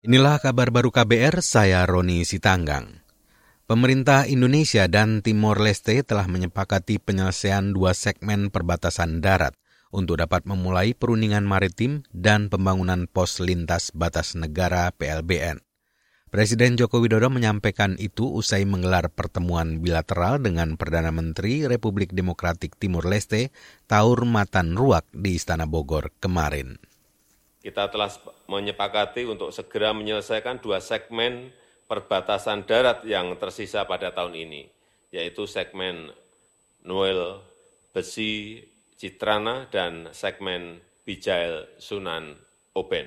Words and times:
Inilah 0.00 0.40
kabar 0.40 0.72
baru 0.72 0.88
KBR, 0.88 1.44
saya 1.44 1.84
Roni 1.84 2.24
Sitanggang. 2.24 3.04
Pemerintah 3.68 4.24
Indonesia 4.24 4.88
dan 4.88 5.20
Timor 5.20 5.60
Leste 5.60 6.00
telah 6.00 6.24
menyepakati 6.24 6.96
penyelesaian 6.96 7.76
dua 7.76 7.92
segmen 7.92 8.48
perbatasan 8.48 9.20
darat 9.20 9.52
untuk 9.92 10.24
dapat 10.24 10.48
memulai 10.48 10.96
perundingan 10.96 11.44
maritim 11.44 12.00
dan 12.16 12.48
pembangunan 12.48 13.12
pos 13.12 13.44
lintas 13.44 13.92
batas 13.92 14.32
negara 14.40 14.88
PLBN. 14.96 15.60
Presiden 16.32 16.80
Joko 16.80 17.04
Widodo 17.04 17.28
menyampaikan 17.28 18.00
itu 18.00 18.24
usai 18.24 18.64
menggelar 18.64 19.12
pertemuan 19.12 19.84
bilateral 19.84 20.40
dengan 20.40 20.80
Perdana 20.80 21.12
Menteri 21.12 21.68
Republik 21.68 22.16
Demokratik 22.16 22.72
Timor 22.80 23.04
Leste, 23.04 23.52
Taur 23.84 24.24
Matan 24.24 24.80
Ruak 24.80 25.04
di 25.12 25.36
Istana 25.36 25.68
Bogor 25.68 26.08
kemarin 26.24 26.80
kita 27.60 27.92
telah 27.92 28.08
menyepakati 28.50 29.30
untuk 29.30 29.54
segera 29.54 29.94
menyelesaikan 29.94 30.58
dua 30.58 30.82
segmen 30.82 31.54
perbatasan 31.86 32.66
darat 32.66 33.06
yang 33.06 33.38
tersisa 33.38 33.86
pada 33.86 34.10
tahun 34.10 34.34
ini, 34.34 34.66
yaitu 35.14 35.46
segmen 35.46 36.10
Noel 36.82 37.38
Besi 37.94 38.58
Citrana 38.98 39.70
dan 39.70 40.10
segmen 40.10 40.82
Bijail 41.06 41.70
Sunan 41.78 42.34
Oben. 42.74 43.06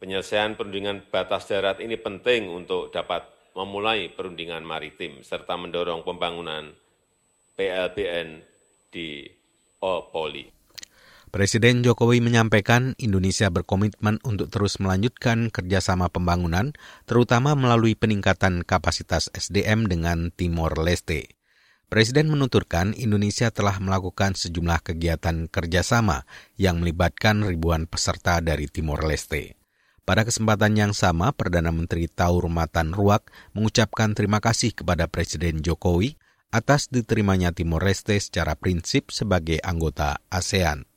Penyelesaian 0.00 0.58
perundingan 0.58 1.06
batas 1.12 1.46
darat 1.46 1.78
ini 1.78 1.94
penting 1.94 2.50
untuk 2.50 2.90
dapat 2.90 3.22
memulai 3.54 4.10
perundingan 4.10 4.64
maritim 4.64 5.20
serta 5.20 5.54
mendorong 5.60 6.02
pembangunan 6.02 6.72
PLBN 7.54 8.42
di 8.90 9.28
Opoli. 9.78 10.61
Presiden 11.32 11.80
Jokowi 11.80 12.20
menyampaikan 12.20 12.92
Indonesia 13.00 13.48
berkomitmen 13.48 14.20
untuk 14.20 14.52
terus 14.52 14.76
melanjutkan 14.76 15.48
kerjasama 15.48 16.12
pembangunan, 16.12 16.76
terutama 17.08 17.56
melalui 17.56 17.96
peningkatan 17.96 18.60
kapasitas 18.68 19.32
SDM 19.32 19.88
dengan 19.88 20.28
Timor 20.28 20.76
Leste. 20.76 21.32
Presiden 21.88 22.28
menuturkan 22.28 22.92
Indonesia 22.92 23.48
telah 23.48 23.80
melakukan 23.80 24.36
sejumlah 24.36 24.84
kegiatan 24.84 25.48
kerjasama 25.48 26.28
yang 26.60 26.84
melibatkan 26.84 27.40
ribuan 27.48 27.88
peserta 27.88 28.44
dari 28.44 28.68
Timor 28.68 29.00
Leste. 29.08 29.56
Pada 30.04 30.28
kesempatan 30.28 30.76
yang 30.76 30.92
sama, 30.92 31.32
Perdana 31.32 31.72
Menteri 31.72 32.12
Taur 32.12 32.44
Matan 32.52 32.92
Ruak 32.92 33.32
mengucapkan 33.56 34.12
terima 34.12 34.44
kasih 34.44 34.76
kepada 34.76 35.08
Presiden 35.08 35.64
Jokowi 35.64 36.12
atas 36.52 36.92
diterimanya 36.92 37.56
Timor 37.56 37.88
Leste 37.88 38.20
secara 38.20 38.52
prinsip 38.52 39.08
sebagai 39.08 39.64
anggota 39.64 40.20
ASEAN. 40.28 40.91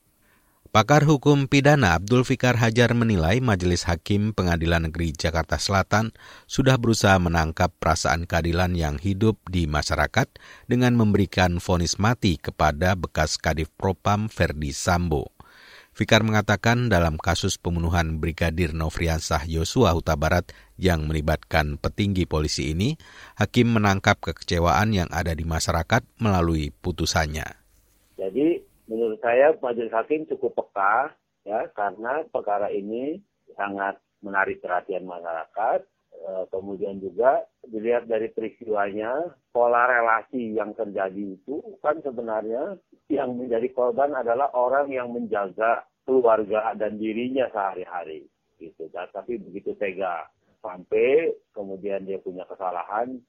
Pakar 0.75 1.07
hukum 1.07 1.47
pidana 1.47 1.95
Abdul 1.95 2.27
Fikar 2.27 2.59
Hajar 2.59 2.91
menilai 2.91 3.39
Majelis 3.39 3.87
Hakim 3.87 4.35
Pengadilan 4.35 4.91
Negeri 4.91 5.15
Jakarta 5.15 5.55
Selatan 5.55 6.11
sudah 6.51 6.75
berusaha 6.75 7.15
menangkap 7.15 7.71
perasaan 7.79 8.27
keadilan 8.27 8.75
yang 8.75 8.99
hidup 8.99 9.39
di 9.47 9.71
masyarakat 9.71 10.27
dengan 10.67 10.99
memberikan 10.99 11.63
vonis 11.63 11.95
mati 11.95 12.35
kepada 12.35 12.91
bekas 12.99 13.39
Kadif 13.39 13.71
Propam 13.79 14.27
Ferdi 14.27 14.75
Sambo. 14.75 15.31
Fikar 15.95 16.27
mengatakan 16.27 16.91
dalam 16.91 17.15
kasus 17.23 17.55
pembunuhan 17.55 18.19
Brigadir 18.19 18.75
Nofriansah 18.75 19.47
Yosua 19.47 19.95
Huta 19.95 20.19
Barat 20.19 20.51
yang 20.75 21.07
melibatkan 21.07 21.79
petinggi 21.79 22.27
polisi 22.27 22.75
ini, 22.75 22.99
hakim 23.39 23.71
menangkap 23.71 24.19
kekecewaan 24.19 24.91
yang 24.91 25.07
ada 25.15 25.31
di 25.31 25.47
masyarakat 25.47 26.03
melalui 26.19 26.75
putusannya. 26.83 27.63
Jadi 28.19 28.64
menurut 28.85 29.19
saya 29.21 29.53
majelis 29.59 29.93
hakim 29.93 30.25
cukup 30.29 30.57
peka 30.57 31.13
ya 31.45 31.69
karena 31.73 32.25
perkara 32.29 32.69
ini 32.73 33.21
sangat 33.53 34.01
menarik 34.25 34.61
perhatian 34.61 35.05
masyarakat. 35.05 35.85
E, 36.15 36.31
kemudian 36.47 36.97
juga 37.03 37.43
dilihat 37.67 38.07
dari 38.07 38.31
peristiwanya 38.31 39.35
pola 39.51 39.83
relasi 39.85 40.55
yang 40.55 40.71
terjadi 40.71 41.35
itu 41.35 41.59
kan 41.83 41.99
sebenarnya 41.99 42.79
yang 43.11 43.35
menjadi 43.35 43.67
korban 43.75 44.15
adalah 44.15 44.49
orang 44.55 44.89
yang 44.89 45.11
menjaga 45.11 45.83
keluarga 46.07 46.71
dan 46.79 46.97
dirinya 46.97 47.51
sehari-hari 47.51 48.25
gitu. 48.57 48.87
Tapi 48.89 49.37
begitu 49.43 49.75
tega 49.75 50.25
sampai 50.63 51.35
kemudian 51.53 52.07
dia 52.07 52.17
punya 52.17 52.47
kesalahan 52.49 53.21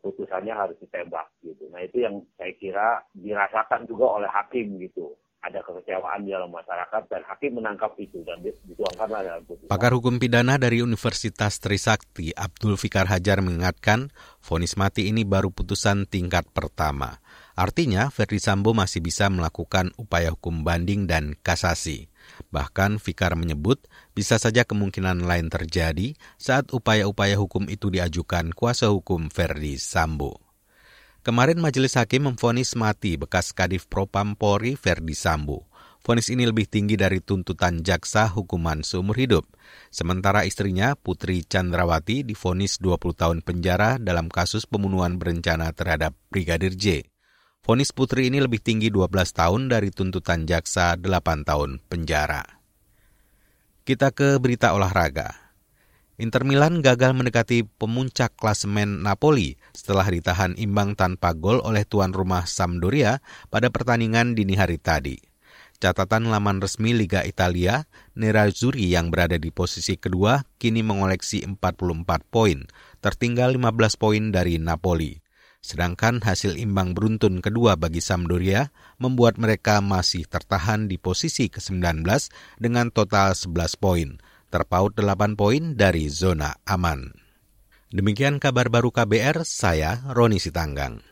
putusannya 0.00 0.54
harus 0.54 0.76
ditembak 0.80 1.30
gitu. 1.42 1.66
Nah 1.70 1.80
itu 1.82 2.04
yang 2.04 2.22
saya 2.38 2.52
kira 2.56 2.88
dirasakan 3.16 3.86
juga 3.86 4.22
oleh 4.22 4.30
hakim 4.30 4.78
gitu. 4.78 5.14
Ada 5.42 5.58
kekecewaan 5.58 6.22
di 6.22 6.30
dalam 6.30 6.54
masyarakat 6.54 7.02
dan 7.10 7.26
hakim 7.26 7.58
menangkap 7.58 7.90
itu 7.98 8.22
dan 8.22 8.38
dituangkanlah 8.46 9.26
dalam 9.26 9.42
putusan. 9.42 9.66
Pakar 9.66 9.90
hukum 9.90 10.22
pidana 10.22 10.54
dari 10.54 10.86
Universitas 10.86 11.58
Trisakti 11.58 12.30
Abdul 12.30 12.78
Fikar 12.78 13.10
Hajar 13.10 13.42
mengingatkan 13.42 14.14
vonis 14.38 14.78
mati 14.78 15.10
ini 15.10 15.26
baru 15.26 15.50
putusan 15.50 16.06
tingkat 16.06 16.46
pertama. 16.54 17.18
Artinya 17.58 18.06
Ferdi 18.14 18.38
Sambo 18.38 18.70
masih 18.70 19.02
bisa 19.02 19.26
melakukan 19.34 19.90
upaya 19.98 20.30
hukum 20.30 20.62
banding 20.62 21.10
dan 21.10 21.34
kasasi. 21.42 22.11
Bahkan 22.52 23.00
Fikar 23.00 23.34
menyebut 23.38 23.84
bisa 24.12 24.36
saja 24.36 24.62
kemungkinan 24.62 25.24
lain 25.24 25.48
terjadi 25.48 26.14
saat 26.36 26.70
upaya-upaya 26.70 27.38
hukum 27.38 27.66
itu 27.70 27.88
diajukan 27.88 28.52
kuasa 28.52 28.90
hukum 28.90 29.32
Ferdi 29.32 29.80
Sambo. 29.80 30.40
Kemarin 31.22 31.62
Majelis 31.62 31.94
Hakim 31.94 32.26
memfonis 32.26 32.74
mati 32.74 33.14
bekas 33.14 33.54
Kadif 33.54 33.86
Propam 33.86 34.34
Polri 34.34 34.74
Ferdi 34.74 35.14
Sambo. 35.14 35.70
Fonis 36.02 36.34
ini 36.34 36.42
lebih 36.50 36.66
tinggi 36.66 36.98
dari 36.98 37.22
tuntutan 37.22 37.86
jaksa 37.86 38.26
hukuman 38.26 38.82
seumur 38.82 39.14
hidup. 39.14 39.46
Sementara 39.86 40.42
istrinya, 40.42 40.98
Putri 40.98 41.46
Chandrawati, 41.46 42.26
difonis 42.26 42.82
20 42.82 43.14
tahun 43.14 43.38
penjara 43.46 44.02
dalam 44.02 44.26
kasus 44.26 44.66
pembunuhan 44.66 45.22
berencana 45.22 45.70
terhadap 45.70 46.18
Brigadir 46.26 46.74
J. 46.74 47.11
Fonis 47.62 47.94
Putri 47.94 48.26
ini 48.26 48.42
lebih 48.42 48.58
tinggi 48.58 48.90
12 48.90 49.06
tahun 49.38 49.70
dari 49.70 49.94
tuntutan 49.94 50.50
jaksa 50.50 50.98
8 50.98 51.46
tahun 51.46 51.78
penjara. 51.86 52.42
Kita 53.86 54.10
ke 54.10 54.42
berita 54.42 54.74
olahraga. 54.74 55.30
Inter 56.18 56.42
Milan 56.42 56.82
gagal 56.82 57.14
mendekati 57.14 57.62
pemuncak 57.62 58.34
klasemen 58.34 59.06
Napoli 59.06 59.62
setelah 59.78 60.02
ditahan 60.10 60.58
imbang 60.58 60.98
tanpa 60.98 61.38
gol 61.38 61.62
oleh 61.62 61.86
tuan 61.86 62.10
rumah 62.10 62.50
Sampdoria 62.50 63.22
pada 63.46 63.70
pertandingan 63.70 64.34
dini 64.34 64.58
hari 64.58 64.82
tadi. 64.82 65.22
Catatan 65.78 66.34
laman 66.34 66.58
resmi 66.58 66.90
Liga 66.98 67.22
Italia, 67.22 67.86
Nerazzurri 68.18 68.90
yang 68.90 69.14
berada 69.14 69.38
di 69.38 69.54
posisi 69.54 69.94
kedua 69.94 70.42
kini 70.58 70.82
mengoleksi 70.82 71.46
44 71.46 72.26
poin, 72.26 72.66
tertinggal 72.98 73.54
15 73.54 74.02
poin 74.02 74.34
dari 74.34 74.58
Napoli. 74.58 75.21
Sedangkan 75.62 76.18
hasil 76.18 76.58
imbang 76.58 76.90
beruntun 76.90 77.38
kedua 77.38 77.78
bagi 77.78 78.02
Sampdoria 78.02 78.74
membuat 78.98 79.38
mereka 79.38 79.78
masih 79.78 80.26
tertahan 80.26 80.90
di 80.90 80.98
posisi 80.98 81.46
ke-19 81.46 82.02
dengan 82.58 82.90
total 82.90 83.38
11 83.38 83.78
poin, 83.78 84.18
terpaut 84.50 84.90
8 84.98 85.38
poin 85.38 85.78
dari 85.78 86.10
zona 86.10 86.58
aman. 86.66 87.14
Demikian 87.94 88.42
kabar 88.42 88.74
baru 88.74 88.90
KBR, 88.90 89.46
saya 89.46 90.02
Roni 90.10 90.42
Sitanggang. 90.42 91.11